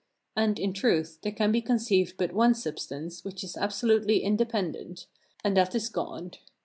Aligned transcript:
And, 0.35 0.57
in 0.57 0.73
truth, 0.73 1.19
there 1.21 1.31
can 1.31 1.51
be 1.51 1.61
conceived 1.61 2.17
but 2.17 2.31
one 2.33 2.55
substance 2.55 3.23
which 3.23 3.43
is 3.43 3.55
absolutely 3.55 4.23
independent, 4.23 5.05
and 5.43 5.55
that 5.55 5.75
is 5.75 5.89
God. 5.89 6.39